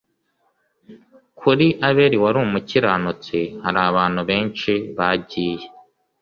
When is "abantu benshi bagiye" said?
3.89-5.65